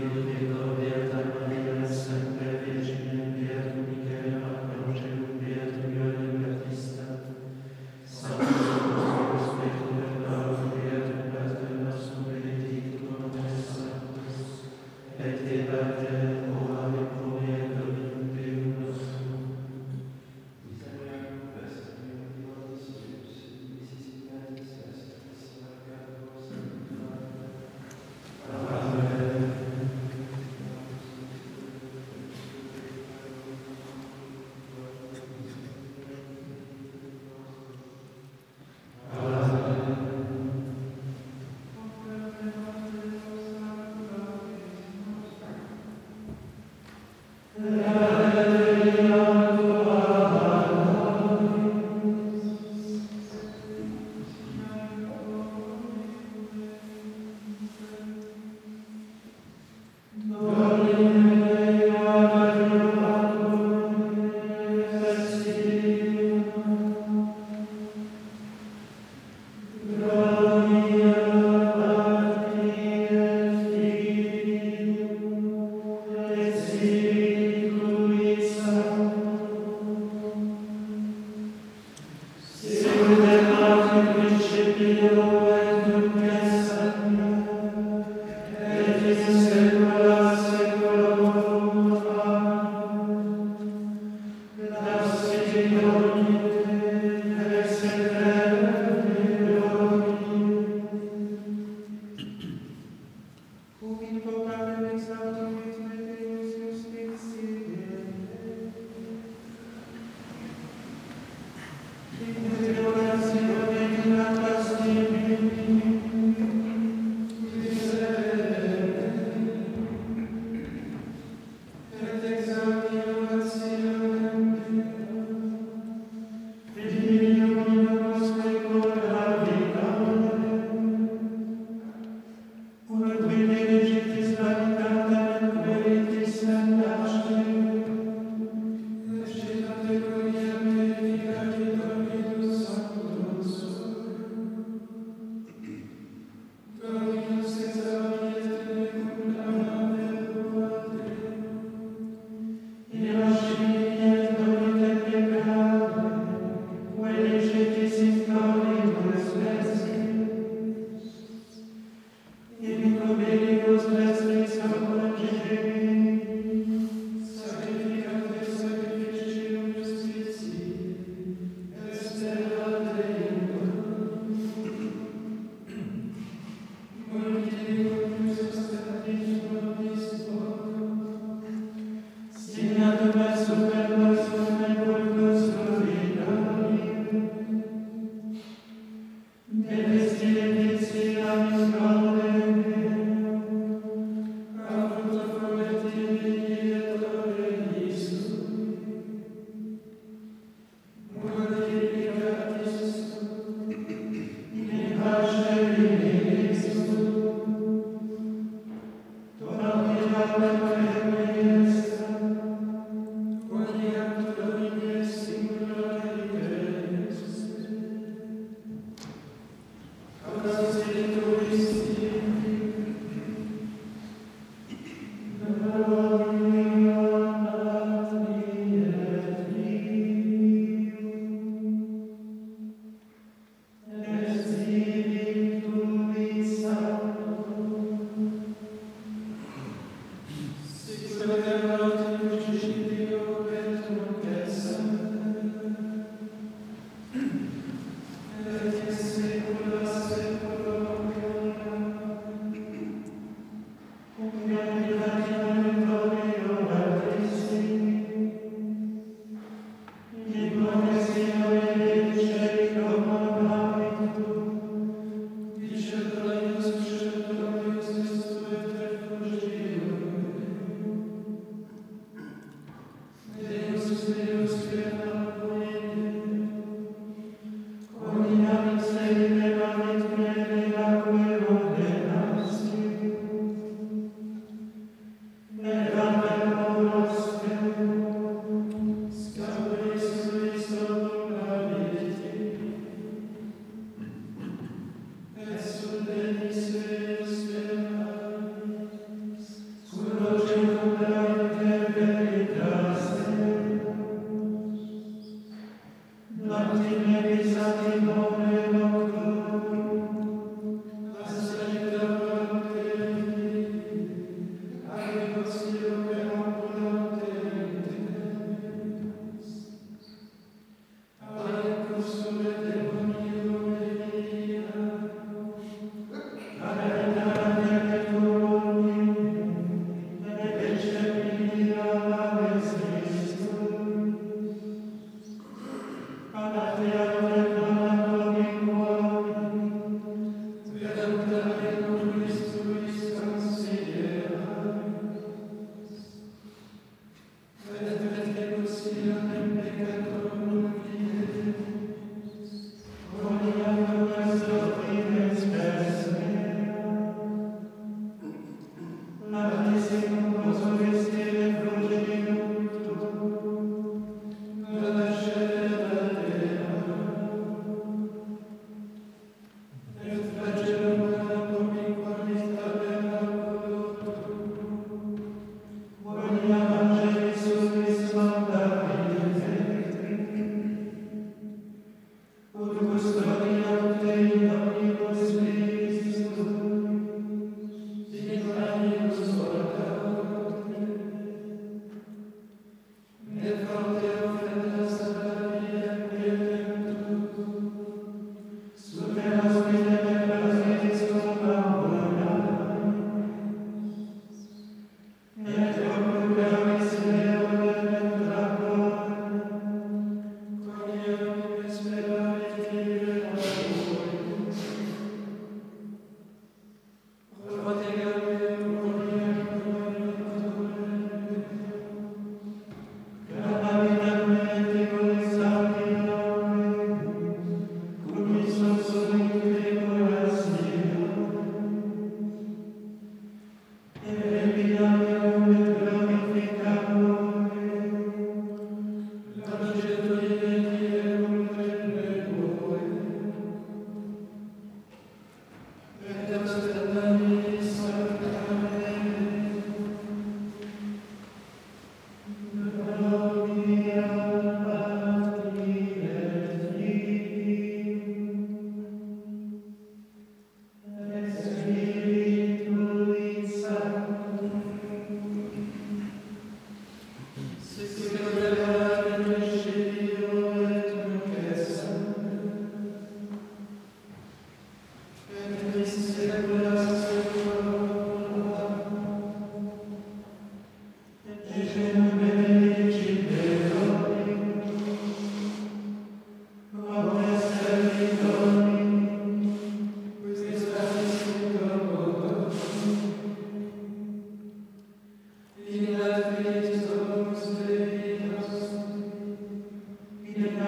[0.00, 0.29] Amen.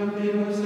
[0.07, 0.62] meu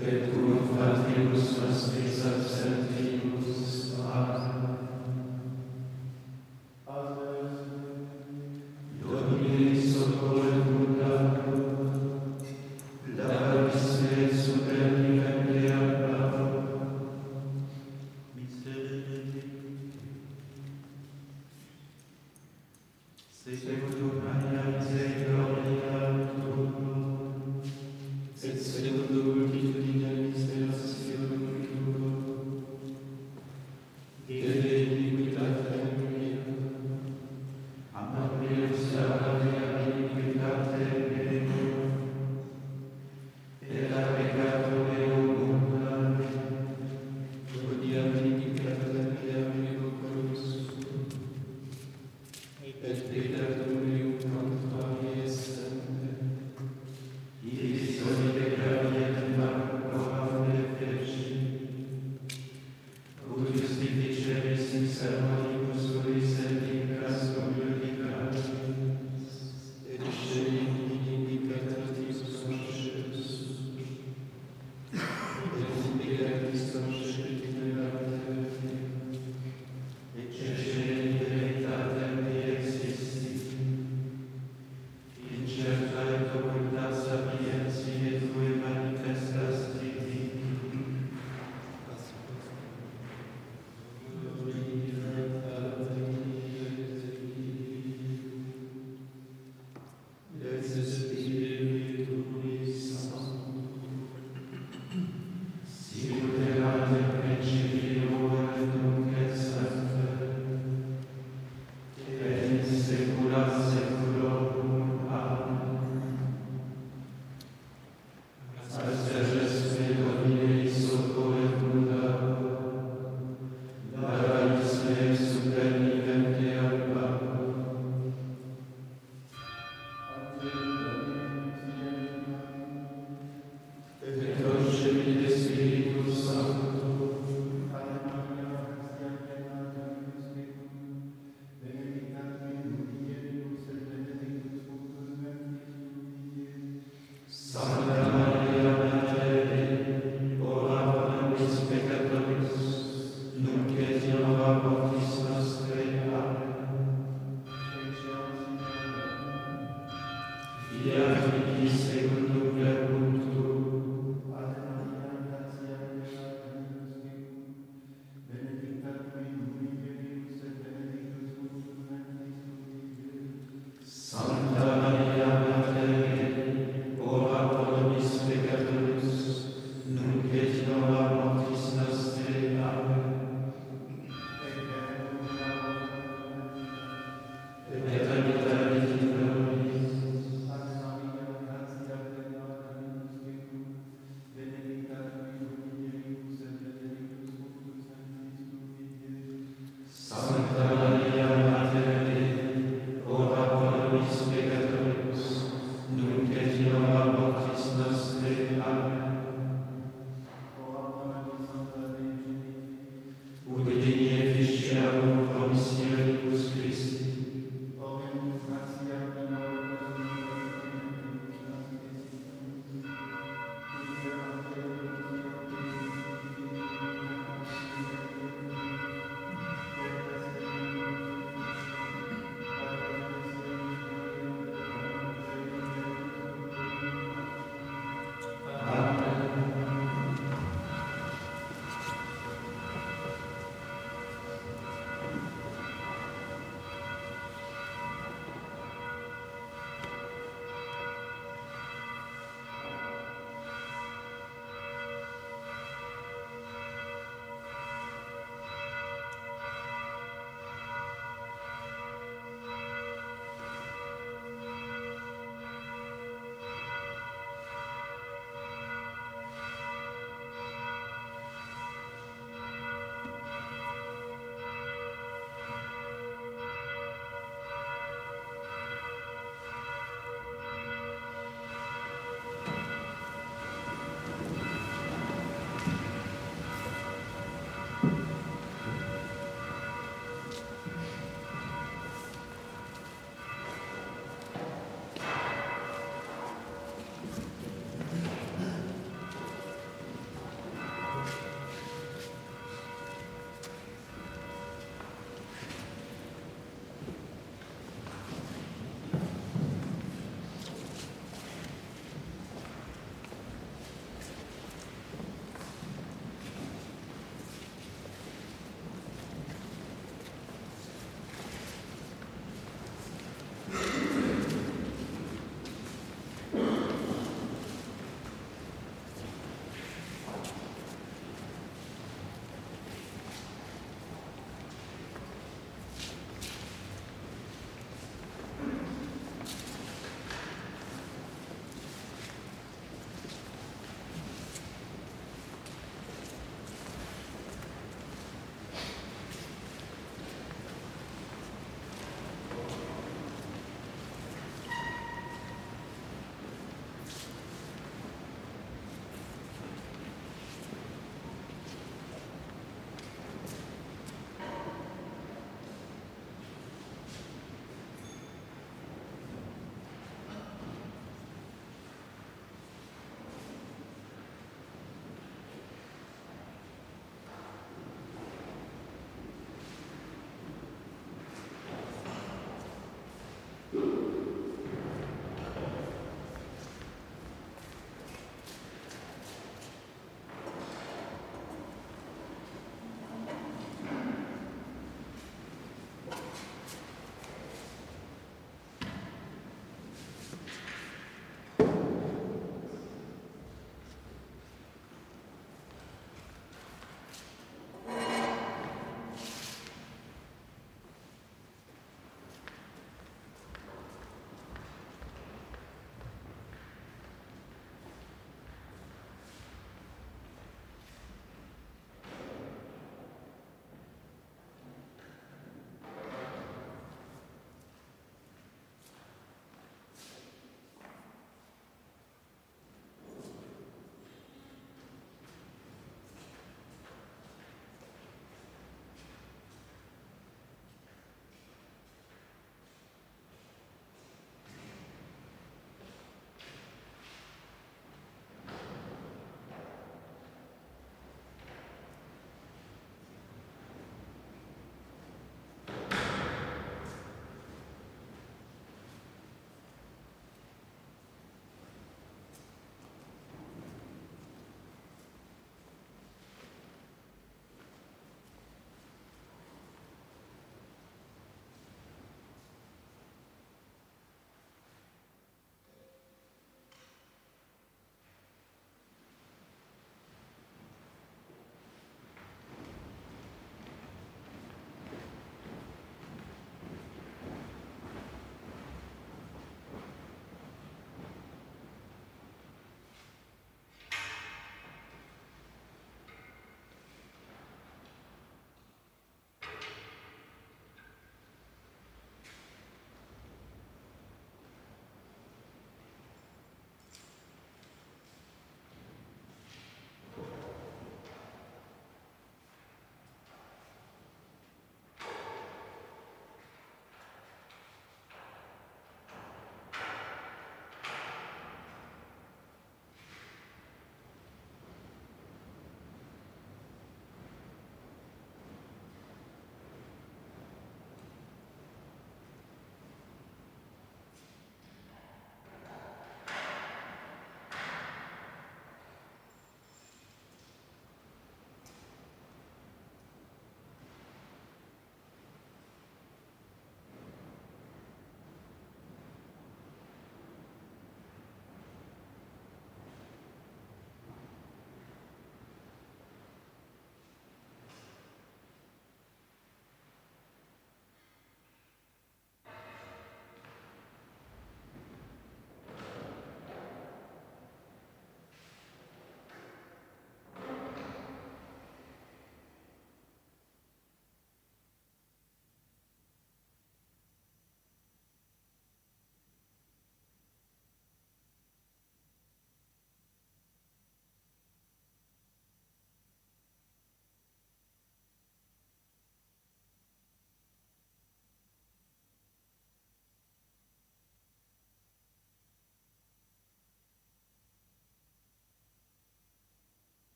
[0.00, 0.42] de tu
[0.74, 3.43] fatinus nostris absentimus